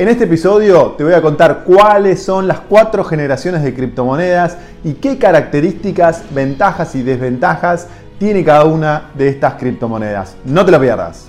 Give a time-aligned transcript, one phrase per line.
[0.00, 4.94] En este episodio te voy a contar cuáles son las cuatro generaciones de criptomonedas y
[4.94, 7.86] qué características, ventajas y desventajas
[8.18, 10.36] tiene cada una de estas criptomonedas.
[10.46, 11.28] No te lo pierdas.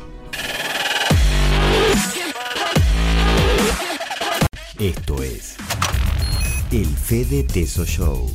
[4.80, 5.58] Esto es
[6.72, 8.30] el Fede Teso Show.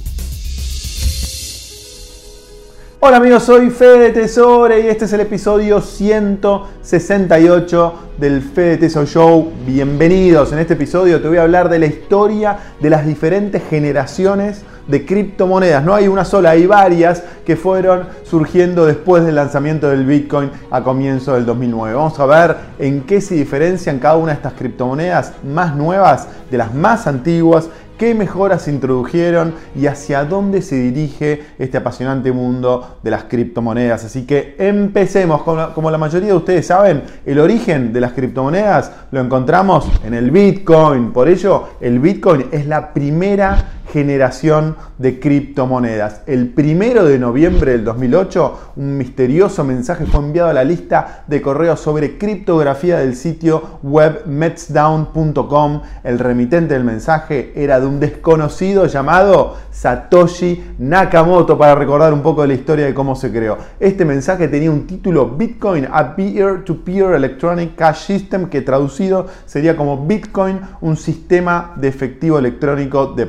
[2.99, 9.53] Hola amigos, soy Fede Tesore y este es el episodio 168 del Fede Tesoro Show.
[9.67, 10.51] Bienvenidos.
[10.53, 15.05] En este episodio te voy a hablar de la historia de las diferentes generaciones de
[15.05, 15.85] criptomonedas.
[15.85, 20.83] No hay una sola, hay varias que fueron surgiendo después del lanzamiento del Bitcoin a
[20.83, 21.95] comienzo del 2009.
[21.95, 26.59] Vamos a ver en qué se diferencian cada una de estas criptomonedas más nuevas de
[26.59, 27.69] las más antiguas
[27.99, 34.05] qué mejoras introdujeron y hacia dónde se dirige este apasionante mundo de las criptomonedas.
[34.05, 35.43] Así que empecemos.
[35.43, 40.31] Como la mayoría de ustedes saben, el origen de las criptomonedas lo encontramos en el
[40.31, 41.13] Bitcoin.
[41.13, 46.23] Por ello, el Bitcoin es la primera generación de criptomonedas.
[46.27, 51.43] El primero de noviembre del 2008, un misterioso mensaje fue enviado a la lista de
[51.43, 55.83] correos sobre criptografía del sitio web metsdown.com.
[56.05, 62.43] El remitente del mensaje era de un desconocido llamado Satoshi Nakamoto, para recordar un poco
[62.43, 63.59] de la historia de cómo se creó.
[63.79, 70.07] Este mensaje tenía un título Bitcoin, a Peer-to-Peer Electronic Cash System, que traducido sería como
[70.07, 73.27] Bitcoin, un sistema de efectivo electrónico de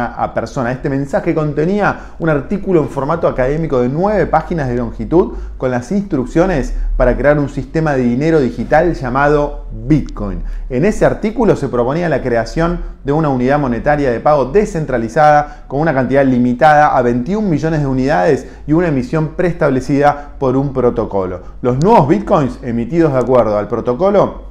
[0.00, 0.72] persona a persona.
[0.72, 5.90] Este mensaje contenía un artículo en formato académico de nueve páginas de longitud con las
[5.92, 10.42] instrucciones para crear un sistema de dinero digital llamado Bitcoin.
[10.68, 15.80] En ese artículo se proponía la creación de una unidad monetaria de pago descentralizada con
[15.80, 21.40] una cantidad limitada a 21 millones de unidades y una emisión preestablecida por un protocolo.
[21.62, 24.49] Los nuevos Bitcoins emitidos de acuerdo al protocolo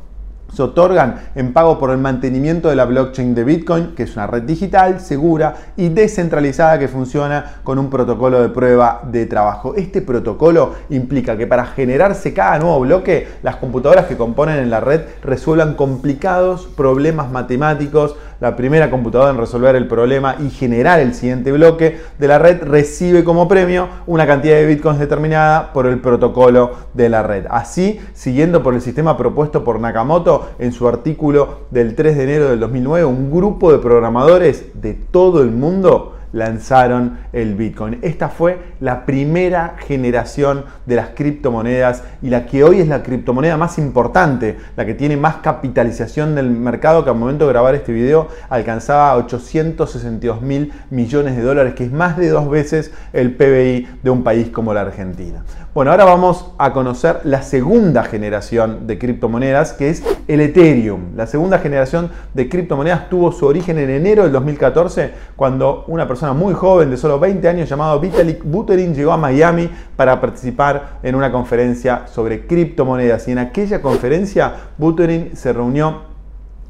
[0.54, 4.28] se otorgan en pago por el mantenimiento de la blockchain de Bitcoin, que es una
[4.28, 9.76] red digital, segura y descentralizada que funciona con un protocolo de prueba de trabajo.
[9.76, 14.80] Este protocolo implica que para generarse cada nuevo bloque, las computadoras que componen en la
[14.80, 21.14] red resuelvan complicados problemas matemáticos la primera computadora en resolver el problema y generar el
[21.14, 26.00] siguiente bloque de la red recibe como premio una cantidad de bitcoins determinada por el
[26.00, 27.46] protocolo de la red.
[27.50, 32.50] Así, siguiendo por el sistema propuesto por Nakamoto en su artículo del 3 de enero
[32.50, 38.00] del 2009, un grupo de programadores de todo el mundo lanzaron el Bitcoin.
[38.02, 43.58] Esta fue la primera generación de las criptomonedas y la que hoy es la criptomoneda
[43.58, 47.92] más importante, la que tiene más capitalización del mercado que al momento de grabar este
[47.92, 53.88] video alcanzaba 862 mil millones de dólares, que es más de dos veces el PBI
[54.04, 55.44] de un país como la Argentina.
[55.80, 61.16] Bueno, ahora vamos a conocer la segunda generación de criptomonedas, que es el Ethereum.
[61.16, 66.34] La segunda generación de criptomonedas tuvo su origen en enero del 2014, cuando una persona
[66.34, 71.16] muy joven de solo 20 años llamado Vitalik Buterin llegó a Miami para participar en
[71.16, 73.30] una conferencia sobre criptomonedas.
[73.30, 76.10] Y en aquella conferencia Buterin se reunió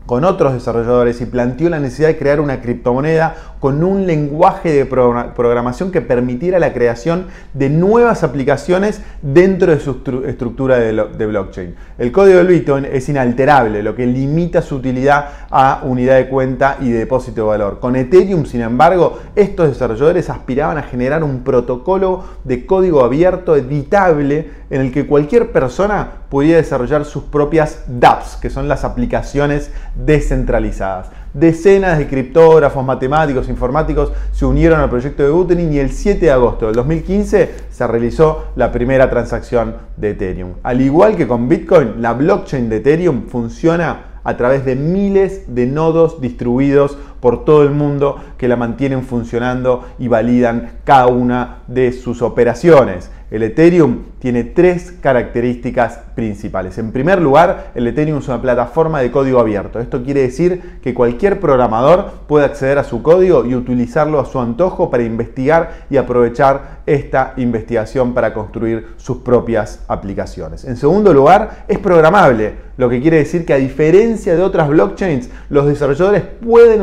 [0.05, 4.85] con otros desarrolladores y planteó la necesidad de crear una criptomoneda con un lenguaje de
[4.85, 11.75] programación que permitiera la creación de nuevas aplicaciones dentro de su estructura de blockchain.
[11.97, 16.77] El código del Bitcoin es inalterable, lo que limita su utilidad a unidad de cuenta
[16.79, 17.79] y de depósito de valor.
[17.79, 24.51] Con Ethereum, sin embargo, estos desarrolladores aspiraban a generar un protocolo de código abierto editable
[24.69, 31.09] en el que cualquier persona pudiera desarrollar sus propias dApps, que son las aplicaciones descentralizadas.
[31.33, 36.31] Decenas de criptógrafos, matemáticos, informáticos se unieron al proyecto de Buterin y el 7 de
[36.31, 40.53] agosto del 2015 se realizó la primera transacción de Ethereum.
[40.63, 45.67] Al igual que con Bitcoin, la blockchain de Ethereum funciona a través de miles de
[45.67, 51.91] nodos distribuidos por todo el mundo que la mantienen funcionando y validan cada una de
[51.91, 53.11] sus operaciones.
[53.31, 56.79] El Ethereum tiene tres características principales.
[56.79, 59.79] En primer lugar, el Ethereum es una plataforma de código abierto.
[59.79, 64.39] Esto quiere decir que cualquier programador puede acceder a su código y utilizarlo a su
[64.39, 70.65] antojo para investigar y aprovechar esta investigación para construir sus propias aplicaciones.
[70.65, 75.29] En segundo lugar, es programable, lo que quiere decir que a diferencia de otras blockchains,
[75.49, 76.81] los desarrolladores pueden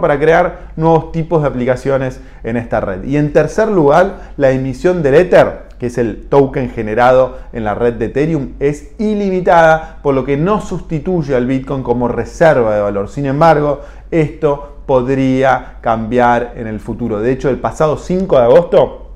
[0.00, 3.04] para crear nuevos tipos de aplicaciones en esta red.
[3.04, 7.74] Y en tercer lugar, la emisión del Ether que es el token generado en la
[7.74, 12.80] red de Ethereum, es ilimitada, por lo que no sustituye al Bitcoin como reserva de
[12.80, 13.08] valor.
[13.08, 13.80] Sin embargo,
[14.10, 17.20] esto podría cambiar en el futuro.
[17.20, 19.07] De hecho, el pasado 5 de agosto,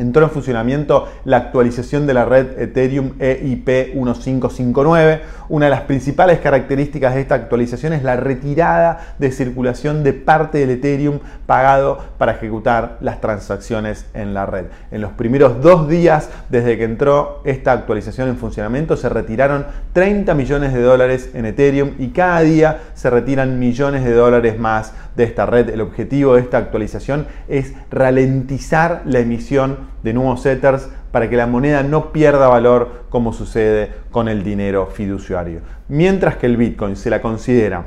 [0.00, 5.20] entró en funcionamiento la actualización de la red Ethereum EIP 1559.
[5.48, 10.58] Una de las principales características de esta actualización es la retirada de circulación de parte
[10.58, 14.66] del Ethereum pagado para ejecutar las transacciones en la red.
[14.90, 20.34] En los primeros dos días desde que entró esta actualización en funcionamiento se retiraron 30
[20.34, 25.24] millones de dólares en Ethereum y cada día se retiran millones de dólares más de
[25.24, 25.68] esta red.
[25.68, 31.46] El objetivo de esta actualización es ralentizar la emisión de nuevos setters para que la
[31.46, 35.60] moneda no pierda valor como sucede con el dinero fiduciario.
[35.88, 37.84] Mientras que el Bitcoin se la considera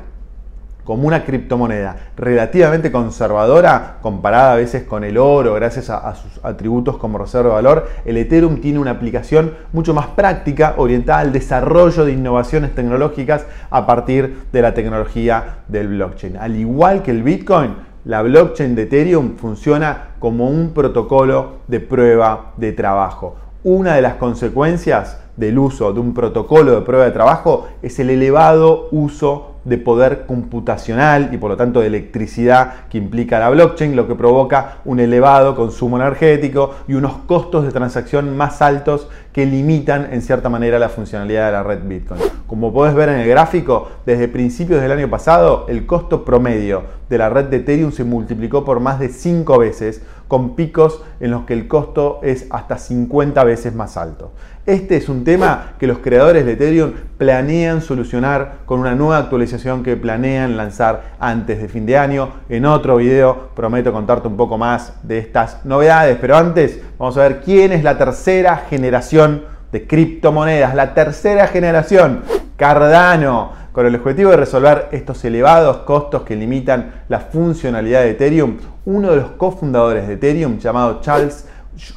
[0.84, 6.98] como una criptomoneda relativamente conservadora comparada a veces con el oro gracias a, sus atributos
[6.98, 12.04] como reserva de valor, el Ethereum tiene una aplicación mucho más práctica orientada al desarrollo
[12.04, 16.36] de innovaciones tecnológicas a partir de la tecnología del blockchain.
[16.36, 22.52] Al igual que el Bitcoin, la blockchain de Ethereum funciona como un protocolo de prueba
[22.58, 23.36] de trabajo.
[23.62, 28.10] Una de las consecuencias del uso de un protocolo de prueba de trabajo es el
[28.10, 33.96] elevado uso de poder computacional y por lo tanto de electricidad que implica la blockchain,
[33.96, 39.46] lo que provoca un elevado consumo energético y unos costos de transacción más altos que
[39.46, 42.20] limitan en cierta manera la funcionalidad de la red Bitcoin.
[42.46, 47.18] Como puedes ver en el gráfico, desde principios del año pasado el costo promedio de
[47.18, 51.44] la red de Ethereum se multiplicó por más de 5 veces, con picos en los
[51.44, 54.32] que el costo es hasta 50 veces más alto.
[54.66, 59.82] Este es un tema que los creadores de Ethereum planean solucionar con una nueva actualización
[59.82, 62.28] que planean lanzar antes de fin de año.
[62.48, 67.22] En otro video prometo contarte un poco más de estas novedades, pero antes vamos a
[67.22, 70.74] ver quién es la tercera generación de criptomonedas.
[70.74, 72.22] La tercera generación,
[72.56, 78.58] Cardano, con el objetivo de resolver estos elevados costos que limitan la funcionalidad de Ethereum.
[78.84, 81.48] Uno de los cofundadores de Ethereum, llamado Charles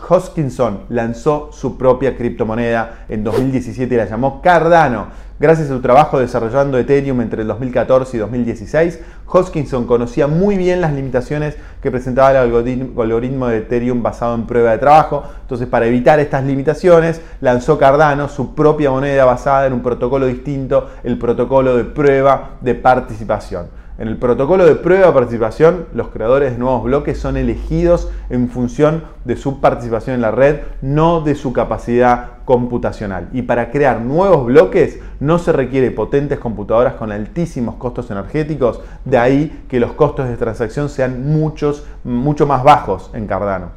[0.07, 5.07] Hoskinson lanzó su propia criptomoneda en 2017 y la llamó Cardano.
[5.39, 10.81] Gracias a su trabajo desarrollando Ethereum entre el 2014 y 2016, Hoskinson conocía muy bien
[10.81, 15.25] las limitaciones que presentaba el algoritmo de Ethereum basado en prueba de trabajo.
[15.41, 20.89] Entonces, para evitar estas limitaciones, lanzó Cardano su propia moneda basada en un protocolo distinto,
[21.03, 23.67] el protocolo de prueba de participación.
[23.99, 28.47] En el protocolo de prueba de participación, los creadores de nuevos bloques son elegidos en
[28.47, 33.27] función de su participación en la red, no de su capacidad computacional.
[33.33, 39.17] Y para crear nuevos bloques no se requiere potentes computadoras con altísimos costos energéticos, de
[39.17, 43.71] ahí que los costos de transacción sean muchos, mucho más bajos en Cardano.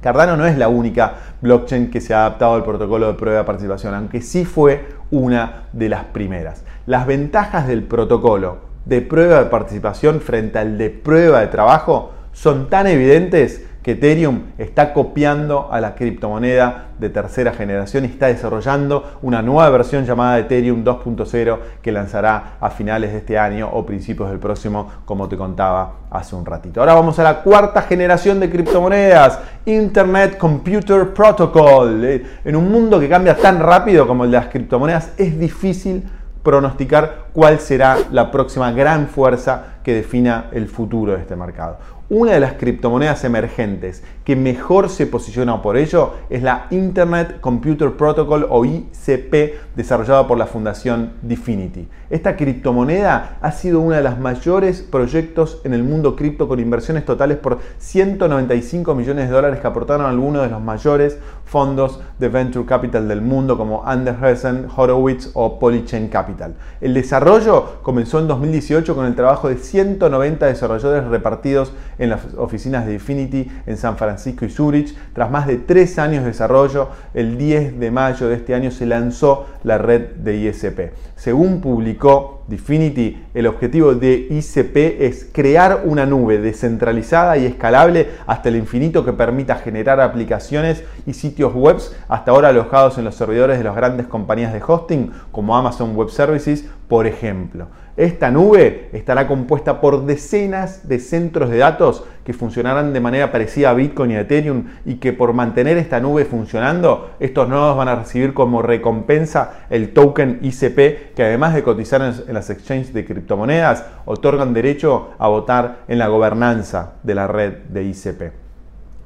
[0.00, 3.44] Cardano no es la única blockchain que se ha adaptado al protocolo de prueba de
[3.44, 6.64] participación, aunque sí fue una de las primeras.
[6.86, 12.68] Las ventajas del protocolo de prueba de participación frente al de prueba de trabajo son
[12.68, 19.18] tan evidentes que Ethereum está copiando a la criptomoneda de tercera generación y está desarrollando
[19.22, 24.28] una nueva versión llamada Ethereum 2.0 que lanzará a finales de este año o principios
[24.28, 26.80] del próximo, como te contaba hace un ratito.
[26.80, 32.04] Ahora vamos a la cuarta generación de criptomonedas, Internet Computer Protocol.
[32.04, 36.02] Eh, en un mundo que cambia tan rápido como el de las criptomonedas, es difícil
[36.42, 41.78] pronosticar cuál será la próxima gran fuerza que defina el futuro de este mercado.
[42.12, 47.92] Una de las criptomonedas emergentes que mejor se posiciona por ello es la Internet Computer
[47.92, 51.86] Protocol o ICP desarrollada por la Fundación Definity.
[52.10, 57.04] Esta criptomoneda ha sido uno de los mayores proyectos en el mundo cripto con inversiones
[57.04, 62.66] totales por 195 millones de dólares que aportaron algunos de los mayores fondos de venture
[62.66, 66.56] capital del mundo como Andersen, Horowitz o Polychain Capital.
[66.80, 72.86] El desarrollo comenzó en 2018 con el trabajo de 190 desarrolladores repartidos en las oficinas
[72.86, 74.96] de Infinity en San Francisco y Zurich.
[75.12, 78.86] Tras más de tres años de desarrollo, el 10 de mayo de este año se
[78.86, 80.92] lanzó la red de ISP.
[81.14, 88.48] Según publicó Definity, el objetivo de ICP es crear una nube descentralizada y escalable hasta
[88.48, 91.78] el infinito que permita generar aplicaciones y sitios web
[92.08, 96.10] hasta ahora alojados en los servidores de las grandes compañías de hosting como Amazon Web
[96.10, 97.68] Services, por ejemplo.
[97.96, 103.70] Esta nube estará compuesta por decenas de centros de datos que funcionarán de manera parecida
[103.70, 107.96] a Bitcoin y Ethereum y que por mantener esta nube funcionando, estos nodos van a
[107.96, 113.84] recibir como recompensa el token ICP que además de cotizar en las exchanges de criptomonedas,
[114.04, 118.49] otorgan derecho a votar en la gobernanza de la red de ICP.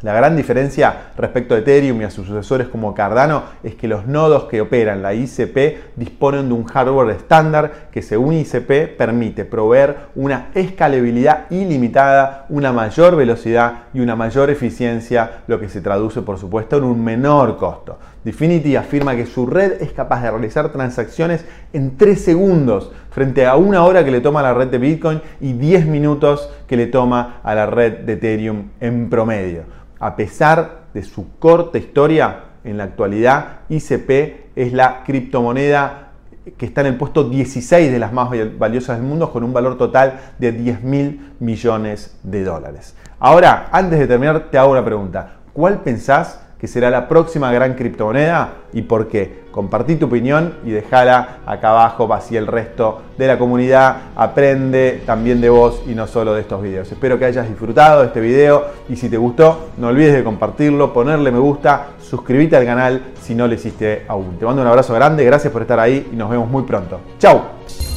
[0.04, 4.06] La gran diferencia respecto a Ethereum y a sus sucesores como Cardano es que los
[4.06, 9.96] nodos que operan la ICP disponen de un hardware estándar que según ICP permite proveer
[10.14, 16.37] una escalabilidad ilimitada, una mayor velocidad y una mayor eficiencia, lo que se traduce por
[16.37, 17.99] supuesto en un menor costo.
[18.25, 23.57] Definity afirma que su red es capaz de realizar transacciones en 3 segundos frente a
[23.57, 26.87] una hora que le toma a la red de Bitcoin y 10 minutos que le
[26.87, 32.76] toma a la red de Ethereum en promedio a pesar de su corta historia, en
[32.76, 36.11] la actualidad ICP es la criptomoneda
[36.59, 38.28] que está en el puesto 16 de las más
[38.59, 42.95] valiosas del mundo con un valor total de 10 mil millones de dólares.
[43.19, 45.37] Ahora, antes de terminar, te hago una pregunta.
[45.54, 49.44] ¿Cuál pensás que será la próxima gran criptomoneda y por qué.
[49.50, 55.42] Compartí tu opinión y déjala acá abajo, así el resto de la comunidad aprende también
[55.42, 56.90] de vos y no solo de estos videos.
[56.90, 60.94] Espero que hayas disfrutado de este video y si te gustó, no olvides de compartirlo,
[60.94, 64.38] ponerle me gusta, suscribirte al canal si no lo hiciste aún.
[64.38, 66.99] Te mando un abrazo grande, gracias por estar ahí y nos vemos muy pronto.
[67.18, 67.93] ¡Chao!